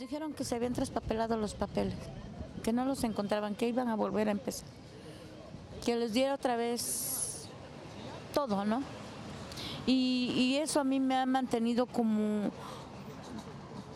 dijeron 0.00 0.32
que 0.32 0.44
se 0.44 0.54
habían 0.56 0.72
traspapelado 0.72 1.36
los 1.36 1.54
papeles, 1.54 1.94
que 2.62 2.72
no 2.72 2.86
los 2.86 3.04
encontraban, 3.04 3.54
que 3.54 3.68
iban 3.68 3.88
a 3.88 3.94
volver 3.94 4.28
a 4.28 4.30
empezar. 4.32 4.66
Que 5.84 5.94
les 5.94 6.14
diera 6.14 6.34
otra 6.34 6.56
vez 6.56 7.48
todo, 8.32 8.64
¿no? 8.64 8.82
Y, 9.86 10.32
y 10.36 10.56
eso 10.56 10.80
a 10.80 10.84
mí 10.84 11.00
me 11.00 11.16
ha 11.16 11.26
mantenido 11.26 11.86
como 11.86 12.50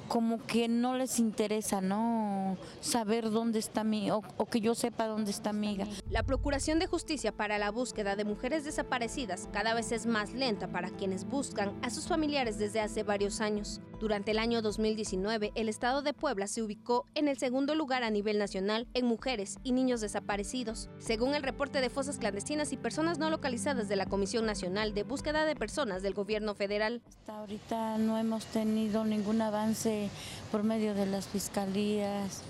como 0.09 0.45
que 0.47 0.69
no 0.69 0.97
les 0.97 1.19
interesa, 1.19 1.81
¿no? 1.81 2.57
Saber 2.81 3.31
dónde 3.31 3.59
está 3.59 3.85
mi, 3.85 4.11
o, 4.11 4.23
o, 4.37 4.47
que 4.47 4.61
yo 4.61 4.75
sepa 4.75 5.07
dónde 5.07 5.31
está 5.31 5.53
mi 5.53 5.73
hija. 5.73 5.87
La 6.11 6.23
Procuración 6.23 6.79
de 6.79 6.87
Justicia 6.87 7.33
para 7.33 7.59
la 7.59 7.71
búsqueda 7.71 8.15
de 8.15 8.25
mujeres 8.25 8.65
desaparecidas 8.65 9.49
cada 9.53 9.75
vez 9.75 9.93
es 9.93 10.07
más 10.07 10.33
lenta 10.33 10.69
para 10.69 10.91
quienes 10.91 11.25
buscan 11.25 11.73
a 11.83 11.91
sus 11.91 12.07
familiares 12.07 12.59
desde 12.59 12.81
hace 12.81 13.03
varios 13.03 13.41
años. 13.41 13.81
Durante 14.05 14.33
el 14.33 14.39
año 14.39 14.61
2019, 14.61 15.53
el 15.55 15.71
estado 15.71 16.03
de 16.03 16.13
Puebla 16.13 16.47
se 16.47 16.61
ubicó 16.61 17.07
en 17.15 17.27
el 17.27 17.39
segundo 17.39 17.75
lugar 17.75 18.05
a 18.05 18.11
nivel 18.11 18.37
nacional 18.37 18.87
en 18.93 19.07
mujeres 19.07 19.57
y 19.63 19.73
niños 19.73 20.03
desaparecidos, 20.03 20.91
según 20.99 21.35
el 21.35 21.43
reporte 21.43 21.81
de 21.81 21.89
fosas 21.89 22.19
clandestinas 22.19 22.71
y 22.73 22.77
personas 22.77 23.17
no 23.17 23.31
localizadas 23.31 23.89
de 23.89 23.97
la 23.97 24.05
Comisión 24.05 24.45
Nacional 24.45 24.93
de 24.93 25.05
Búsqueda 25.05 25.47
de 25.47 25.57
Personas 25.57 26.03
del 26.03 26.13
Gobierno 26.13 26.55
Federal. 26.55 27.01
Hasta 27.09 27.39
ahorita 27.39 27.97
no 27.97 28.19
hemos 28.19 28.45
tenido 28.45 29.07
ningún 29.07 29.41
avance 29.41 30.11
por 30.53 30.65
medio 30.65 30.93
de 30.93 31.07
las 31.07 31.27
fiscalías. 31.27 32.43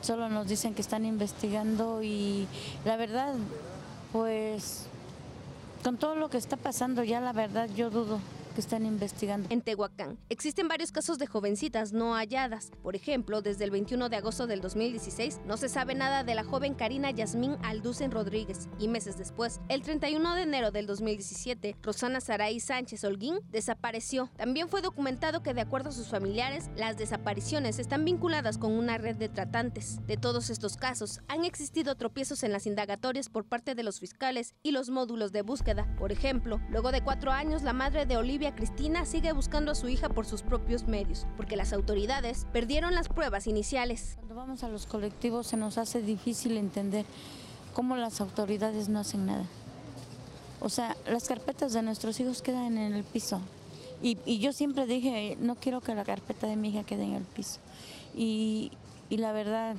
Solo 0.00 0.28
nos 0.28 0.48
dicen 0.48 0.74
que 0.74 0.82
están 0.82 1.04
investigando 1.04 2.02
y 2.02 2.48
la 2.84 2.96
verdad, 2.96 3.32
pues 4.10 4.86
con 5.84 5.98
todo 5.98 6.16
lo 6.16 6.28
que 6.28 6.38
está 6.38 6.56
pasando 6.56 7.04
ya 7.04 7.20
la 7.20 7.32
verdad 7.32 7.68
yo 7.76 7.90
dudo 7.90 8.18
están 8.60 8.86
investigando. 8.86 9.48
En 9.50 9.62
Tehuacán 9.62 10.18
existen 10.28 10.68
varios 10.68 10.92
casos 10.92 11.18
de 11.18 11.26
jovencitas 11.26 11.92
no 11.92 12.14
halladas. 12.14 12.70
Por 12.82 12.96
ejemplo, 12.96 13.42
desde 13.42 13.64
el 13.64 13.70
21 13.70 14.08
de 14.08 14.16
agosto 14.16 14.46
del 14.46 14.60
2016 14.60 15.40
no 15.46 15.56
se 15.56 15.68
sabe 15.68 15.94
nada 15.94 16.24
de 16.24 16.34
la 16.34 16.44
joven 16.44 16.74
Karina 16.74 17.10
Yasmín 17.10 17.56
Alducen 17.62 18.10
Rodríguez 18.10 18.68
y 18.78 18.88
meses 18.88 19.18
después, 19.18 19.60
el 19.68 19.82
31 19.82 20.34
de 20.34 20.42
enero 20.42 20.70
del 20.70 20.86
2017, 20.86 21.76
Rosana 21.82 22.20
Saray 22.20 22.60
Sánchez 22.60 23.04
Holguín 23.04 23.38
desapareció. 23.50 24.30
También 24.36 24.68
fue 24.68 24.82
documentado 24.82 25.42
que 25.42 25.54
de 25.54 25.60
acuerdo 25.60 25.90
a 25.90 25.92
sus 25.92 26.08
familiares, 26.08 26.70
las 26.76 26.96
desapariciones 26.96 27.78
están 27.78 28.04
vinculadas 28.04 28.58
con 28.58 28.72
una 28.72 28.98
red 28.98 29.16
de 29.16 29.28
tratantes. 29.28 30.04
De 30.06 30.16
todos 30.16 30.50
estos 30.50 30.76
casos, 30.76 31.20
han 31.28 31.44
existido 31.44 31.94
tropiezos 31.94 32.42
en 32.42 32.52
las 32.52 32.66
indagatorias 32.66 33.28
por 33.28 33.44
parte 33.44 33.74
de 33.74 33.82
los 33.82 34.00
fiscales 34.00 34.54
y 34.62 34.72
los 34.72 34.90
módulos 34.90 35.32
de 35.32 35.42
búsqueda. 35.42 35.86
Por 35.98 36.12
ejemplo, 36.12 36.60
luego 36.70 36.92
de 36.92 37.02
cuatro 37.02 37.32
años, 37.32 37.62
la 37.62 37.72
madre 37.72 38.06
de 38.06 38.16
Olivia 38.16 38.47
Cristina 38.54 39.04
sigue 39.04 39.32
buscando 39.32 39.72
a 39.72 39.74
su 39.74 39.88
hija 39.88 40.08
por 40.08 40.26
sus 40.26 40.42
propios 40.42 40.86
medios, 40.86 41.26
porque 41.36 41.56
las 41.56 41.72
autoridades 41.72 42.46
perdieron 42.52 42.94
las 42.94 43.08
pruebas 43.08 43.46
iniciales. 43.46 44.14
Cuando 44.16 44.34
vamos 44.34 44.64
a 44.64 44.68
los 44.68 44.86
colectivos 44.86 45.46
se 45.46 45.56
nos 45.56 45.78
hace 45.78 46.02
difícil 46.02 46.56
entender 46.56 47.04
cómo 47.74 47.96
las 47.96 48.20
autoridades 48.20 48.88
no 48.88 49.00
hacen 49.00 49.26
nada. 49.26 49.44
O 50.60 50.68
sea, 50.68 50.96
las 51.06 51.28
carpetas 51.28 51.72
de 51.72 51.82
nuestros 51.82 52.18
hijos 52.20 52.42
quedan 52.42 52.78
en 52.78 52.92
el 52.92 53.04
piso. 53.04 53.40
Y, 54.02 54.38
yo 54.38 54.52
siempre 54.52 54.86
dije, 54.86 55.36
no 55.40 55.56
quiero 55.56 55.80
que 55.80 55.94
la 55.94 56.04
carpeta 56.04 56.46
de 56.46 56.56
mi 56.56 56.70
hija 56.70 56.84
quede 56.84 57.04
en 57.04 57.14
el 57.14 57.24
piso. 57.24 57.58
Y 58.14 58.70
la 59.10 59.32
verdad, 59.32 59.76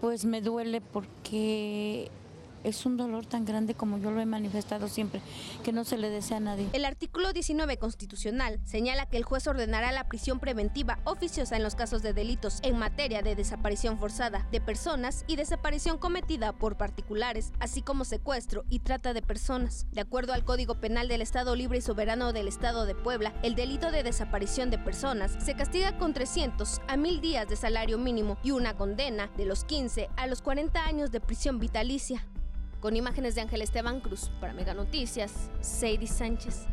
pues 0.00 0.24
me 0.24 0.40
duele 0.40 0.80
porque 0.80 2.10
es 2.64 2.86
un 2.86 2.96
dolor 2.96 3.26
tan 3.26 3.44
grande 3.44 3.74
como 3.74 3.98
yo 3.98 4.10
lo 4.10 4.20
he 4.20 4.26
manifestado 4.26 4.88
siempre, 4.88 5.20
que 5.62 5.72
no 5.72 5.84
se 5.84 5.98
le 5.98 6.10
desea 6.10 6.38
a 6.38 6.40
nadie. 6.40 6.68
El 6.72 6.84
artículo 6.84 7.32
19 7.32 7.78
constitucional 7.78 8.60
señala 8.64 9.06
que 9.06 9.16
el 9.16 9.24
juez 9.24 9.46
ordenará 9.46 9.92
la 9.92 10.08
prisión 10.08 10.40
preventiva 10.40 10.98
oficiosa 11.04 11.56
en 11.56 11.62
los 11.62 11.74
casos 11.74 12.02
de 12.02 12.12
delitos 12.12 12.58
en 12.62 12.78
materia 12.78 13.22
de 13.22 13.34
desaparición 13.34 13.98
forzada 13.98 14.46
de 14.50 14.60
personas 14.60 15.24
y 15.26 15.36
desaparición 15.36 15.98
cometida 15.98 16.52
por 16.52 16.76
particulares, 16.76 17.52
así 17.60 17.82
como 17.82 18.04
secuestro 18.04 18.64
y 18.68 18.80
trata 18.80 19.12
de 19.14 19.22
personas. 19.22 19.86
De 19.92 20.00
acuerdo 20.00 20.32
al 20.32 20.44
Código 20.44 20.80
Penal 20.80 21.08
del 21.08 21.22
Estado 21.22 21.56
Libre 21.56 21.78
y 21.78 21.82
Soberano 21.82 22.32
del 22.32 22.48
Estado 22.48 22.86
de 22.86 22.94
Puebla, 22.94 23.34
el 23.42 23.54
delito 23.54 23.90
de 23.90 24.02
desaparición 24.02 24.70
de 24.70 24.78
personas 24.78 25.36
se 25.44 25.54
castiga 25.54 25.98
con 25.98 26.12
300 26.12 26.80
a 26.88 26.96
1000 26.96 27.20
días 27.20 27.48
de 27.48 27.56
salario 27.56 27.98
mínimo 27.98 28.38
y 28.42 28.50
una 28.50 28.76
condena 28.76 29.30
de 29.36 29.44
los 29.44 29.64
15 29.64 30.08
a 30.16 30.26
los 30.26 30.42
40 30.42 30.84
años 30.84 31.10
de 31.10 31.20
prisión 31.20 31.58
vitalicia. 31.58 32.24
Con 32.80 32.96
imágenes 32.96 33.34
de 33.34 33.42
Ángel 33.42 33.60
Esteban 33.60 34.00
Cruz, 34.00 34.30
para 34.40 34.54
Mega 34.54 34.72
Noticias, 34.72 35.50
Sadie 35.60 36.06
Sánchez. 36.06 36.66